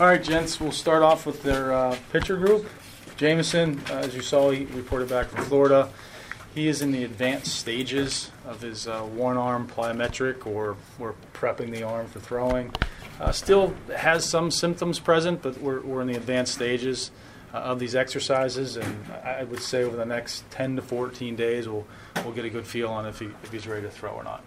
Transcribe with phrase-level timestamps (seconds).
[0.00, 2.68] All right, gents, we'll start off with their uh, pitcher group.
[3.16, 5.88] Jameson, uh, as you saw, he reported back from Florida.
[6.52, 11.70] He is in the advanced stages of his uh, one arm plyometric, or we're prepping
[11.70, 12.72] the arm for throwing.
[13.20, 17.12] Uh, still has some symptoms present, but we're, we're in the advanced stages
[17.52, 21.68] uh, of these exercises, and I would say over the next 10 to 14 days,
[21.68, 21.86] we'll,
[22.24, 24.42] we'll get a good feel on if, he, if he's ready to throw or not.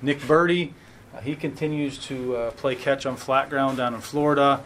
[0.00, 0.72] Nick Burdi,
[1.20, 4.62] he continues to uh, play catch on flat ground down in Florida.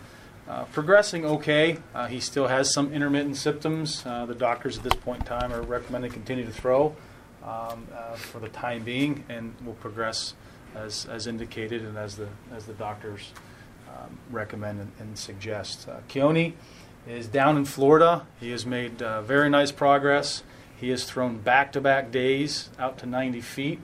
[0.48, 1.77] Uh, progressing okay.
[1.95, 4.02] Uh, he still has some intermittent symptoms.
[4.07, 6.97] Uh, the doctors at this point in time are recommending continue to throw
[7.45, 10.33] um, uh, for the time being, and will progress
[10.74, 13.33] as, as indicated and as the as the doctors
[13.88, 15.87] um, recommend and, and suggest.
[15.87, 16.55] Uh, Keone
[17.07, 18.27] is down in Florida.
[18.41, 20.43] He has made very nice progress.
[20.79, 23.80] He has thrown back-to-back days out to 90 feet.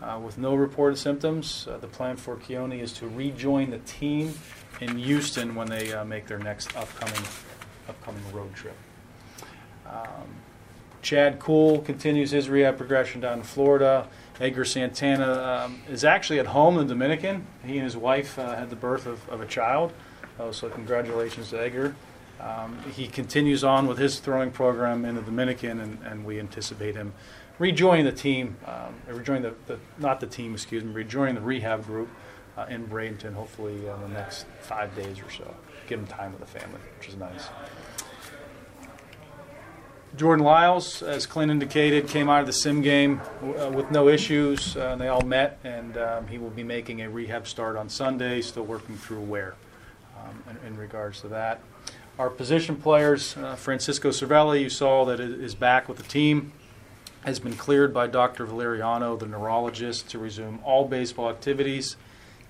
[0.00, 1.66] Uh, with no reported symptoms.
[1.68, 4.32] Uh, the plan for Keone is to rejoin the team
[4.80, 7.20] in Houston when they uh, make their next upcoming
[7.88, 8.76] upcoming road trip.
[9.86, 10.28] Um,
[11.02, 14.06] Chad Kuhl continues his rehab progression down in Florida.
[14.40, 17.44] Edgar Santana um, is actually at home in the Dominican.
[17.64, 19.92] He and his wife uh, had the birth of, of a child,
[20.38, 21.96] oh, so congratulations to Edgar.
[22.40, 26.94] Um, he continues on with his throwing program in the Dominican, and, and we anticipate
[26.94, 27.12] him
[27.58, 31.84] rejoining the team, um, rejoining the, the, not the team, excuse me, rejoin the rehab
[31.84, 32.08] group
[32.56, 35.54] uh, in Bradenton, hopefully in the next five days or so.
[35.86, 37.48] Give him time with the family, which is nice.
[40.16, 44.76] Jordan Lyles, as Clint indicated, came out of the sim game uh, with no issues.
[44.76, 48.40] Uh, they all met, and um, he will be making a rehab start on Sunday,
[48.40, 49.54] still working through where
[50.18, 51.60] um, in, in, regards to that.
[52.18, 56.52] Our position players, uh, Francisco Cervelli, you saw that is back with the team
[57.28, 58.46] has been cleared by Dr.
[58.46, 61.96] Valeriano, the neurologist, to resume all baseball activities.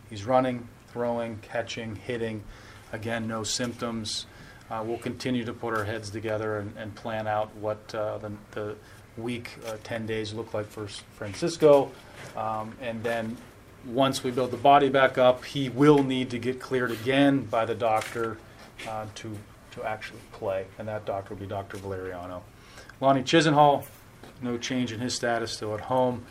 [0.08, 2.44] He's running, throwing, catching, hitting.
[2.92, 4.26] Again, no symptoms.
[4.70, 8.32] Uh, we'll continue to put our heads together and, and plan out what uh, the,
[8.52, 8.76] the,
[9.16, 11.90] week, uh, 10 days look like for Francisco.
[12.36, 13.36] Um, and then
[13.84, 17.64] once we build the body back up, he will need to get cleared again by
[17.64, 18.38] the doctor
[18.88, 19.36] uh, to,
[19.72, 20.66] to actually play.
[20.78, 21.78] And that doctor will be Dr.
[21.78, 22.42] Valeriano.
[23.00, 23.84] Lonnie Chisenhall,
[24.42, 26.24] no change in his status, still at home.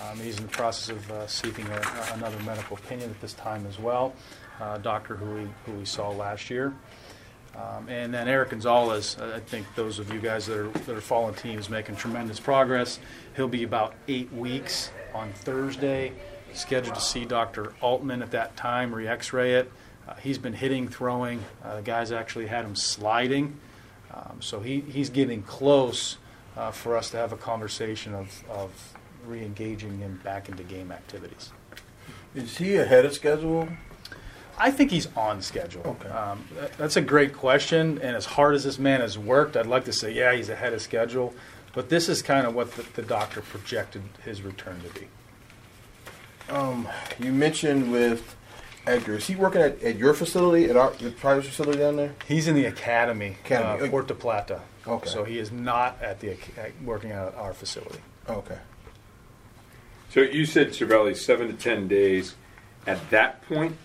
[0.00, 3.66] Um, he's in the process of uh, seeking a, another medical opinion at this time
[3.66, 4.14] as well.
[4.60, 6.74] Uh, doctor who we, who we saw last year.
[7.54, 11.00] Um, and then Erik Gonzalez, I think those of you guys that are, that are
[11.02, 12.98] following teams making tremendous progress.
[13.36, 16.12] He'll be about eight weeks on Thursday,
[16.54, 17.74] scheduled to see Dr.
[17.82, 19.70] Altman at that time, re x ray it.
[20.08, 21.44] Uh, he's been hitting, throwing.
[21.62, 23.58] Uh, the guys actually had him sliding.
[24.12, 26.16] Um, so he, he's getting close
[26.56, 28.94] uh, for us to have a conversation of, of
[29.26, 31.52] re-engaging him back into game activities.
[32.34, 33.68] Is he ahead of schedule?
[34.58, 35.82] I think he's on schedule.
[35.86, 36.08] Okay.
[36.08, 36.44] Um,
[36.76, 39.92] that's a great question, and as hard as this man has worked, I'd like to
[39.92, 41.34] say, yeah, he's ahead of schedule.
[41.72, 45.08] But this is kind of what the, the doctor projected his return to be.
[46.50, 46.86] Um,
[47.18, 48.36] you mentioned with
[48.86, 49.16] Edgar.
[49.16, 52.14] Is he working at, at your facility, at our the private facility down there?
[52.26, 53.86] He's in the academy, academy.
[53.86, 54.60] Uh, Puerto Plata.
[54.86, 55.08] Okay.
[55.08, 56.36] So he is not at the
[56.84, 58.00] working at our facility.
[58.28, 58.58] Okay.
[60.10, 62.34] So you said Cervelli seven to ten days.
[62.84, 63.76] At that point,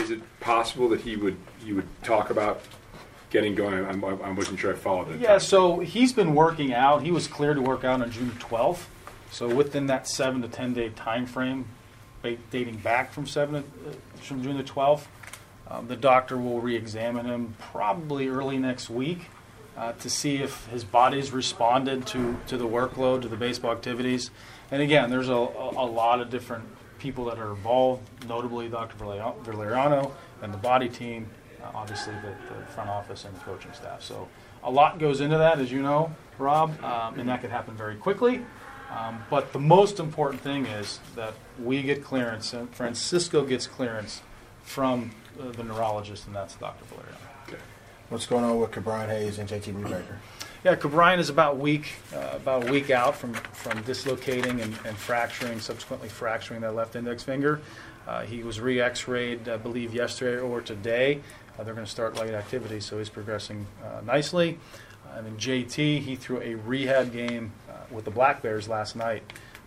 [0.00, 2.60] is it possible that he would you would talk about
[3.30, 3.84] getting going?
[3.84, 5.20] I'm, I wasn't sure I followed it.
[5.20, 5.28] Yeah.
[5.28, 5.40] Time.
[5.40, 7.02] So he's been working out.
[7.02, 8.86] He was cleared to work out on June 12th.
[9.30, 11.66] So within that seven to ten day time frame,
[12.22, 13.92] dating back from seven uh,
[14.22, 15.04] from June the 12th,
[15.68, 19.26] um, the doctor will re-examine him probably early next week
[19.76, 24.30] uh, to see if his body's responded to, to the workload, to the baseball activities.
[24.70, 26.64] And again, there's a, a, a lot of different
[26.98, 28.96] people that are involved, notably Dr.
[28.96, 31.28] Valeriano and the body team,
[31.62, 34.02] uh, obviously the, the, front office and the coaching staff.
[34.02, 34.28] So
[34.62, 37.96] a lot goes into that, as you know, Rob, um, and that could happen very
[37.96, 38.44] quickly.
[38.90, 44.22] Um, but the most important thing is that we get clearance, and Francisco gets clearance
[44.62, 46.84] from uh, the neurologist, and that's Dr.
[46.86, 47.30] Valeriano.
[48.10, 50.16] What's going on with Ke'Bryan Hayes and JT Brubaker?
[50.64, 54.96] Yeah, Ke'Bryan is about week, uh, about a week out from, from dislocating and, and,
[54.96, 57.60] fracturing, subsequently fracturing that left index finger.
[58.08, 61.20] Uh, he was re-X-rayed, I believe, yesterday or today.
[61.56, 64.58] Uh, they're going to start light activity, so he's progressing uh, nicely.
[65.14, 67.52] And then JT, he threw a rehab game
[67.90, 69.22] with the Black Bears last night.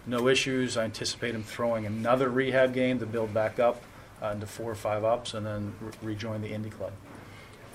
[0.05, 0.75] No issues.
[0.77, 3.81] I anticipate him throwing another rehab game to build back up
[4.21, 6.91] into four or five ups, and then re- rejoin the Indy Club.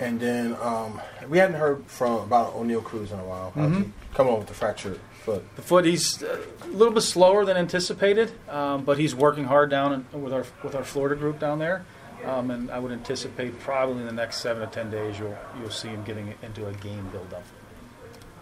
[0.00, 3.53] And then um, we hadn't heard from about Oneil Cruz in a while.
[3.56, 3.91] Mm-hmm.
[4.15, 5.45] Coming on with the fractured foot.
[5.56, 9.71] The foot, he's uh, a little bit slower than anticipated, um, but he's working hard
[9.71, 11.85] down in, with our with our Florida group down there.
[12.25, 15.71] um, and I would anticipate probably in the next seven to ten days you'll you'll
[15.71, 17.43] see him getting into a game build-up.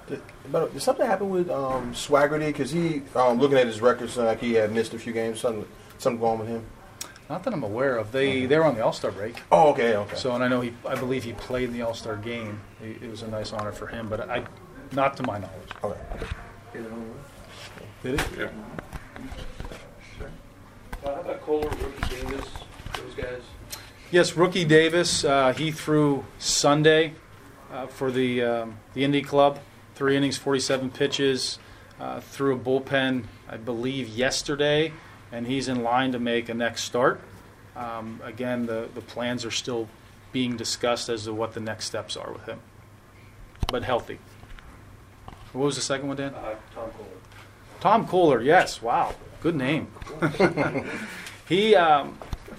[0.08, 0.23] Did,
[0.53, 2.47] but did something happen with um, Swaggerty?
[2.47, 5.41] Because he, um, looking at his records, like he had missed a few games.
[5.41, 5.67] Something,
[5.99, 6.64] something going with him.
[7.29, 8.12] Not that I'm aware of.
[8.12, 9.43] They they were on the All Star break.
[9.50, 10.17] Oh, okay, okay.
[10.17, 12.61] So, and I know he, I believe he played in the All Star game.
[12.81, 14.44] It, it was a nice honor for him, but I,
[14.93, 15.70] not to my knowledge.
[15.82, 16.00] okay.
[18.02, 18.26] Did it?
[18.38, 18.49] Yeah.
[21.05, 22.49] Uh, how about Koehler, Rookie Davis,
[22.94, 23.43] those guys?
[24.11, 25.25] Yes, rookie Davis.
[25.25, 27.14] Uh, he threw Sunday
[27.73, 29.59] uh, for the um, the Indy Club.
[29.96, 31.58] Three innings, 47 pitches.
[31.98, 34.93] Uh, threw a bullpen, I believe, yesterday,
[35.32, 37.22] and he's in line to make a next start.
[37.75, 39.88] Um, again, the the plans are still
[40.32, 42.60] being discussed as to what the next steps are with him,
[43.69, 44.19] but healthy.
[45.54, 46.34] What was the second one, Dan?
[46.34, 47.81] Uh, Tom Koehler.
[47.81, 48.82] Tom Koehler, yes.
[48.82, 49.88] Wow, good name.
[51.49, 52.19] he um,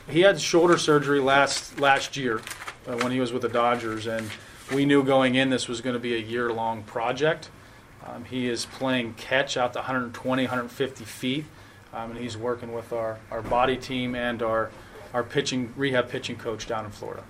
[0.10, 2.42] he had shoulder surgery last last year
[2.88, 4.28] uh, when he was with the Dodgers, and
[4.74, 7.50] we knew going in this was going to be a year long project.
[8.06, 11.46] Um, he is playing catch out to 120, 150 feet,
[11.94, 14.72] um, and he's working with our, our body team and our
[15.14, 17.24] our pitching rehab pitching coach down in Florida.